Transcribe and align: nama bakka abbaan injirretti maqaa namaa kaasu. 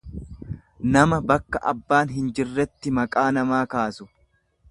nama 0.95 1.19
bakka 1.31 1.61
abbaan 1.73 2.15
injirretti 2.23 2.95
maqaa 3.01 3.29
namaa 3.39 3.63
kaasu. 3.77 4.09